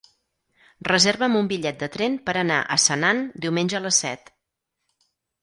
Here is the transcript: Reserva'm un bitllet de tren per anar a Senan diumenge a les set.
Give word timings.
Reserva'm 0.87 1.35
un 1.41 1.49
bitllet 1.51 1.77
de 1.83 1.89
tren 1.97 2.15
per 2.31 2.35
anar 2.45 2.57
a 2.61 2.79
Senan 2.85 3.21
diumenge 3.45 3.79
a 3.83 3.85
les 3.87 4.01
set. 4.07 4.35